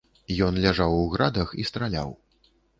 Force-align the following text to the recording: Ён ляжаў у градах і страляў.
Ён 0.45 0.57
ляжаў 0.63 0.95
у 1.03 1.05
градах 1.17 1.55
і 1.63 1.69
страляў. 1.73 2.19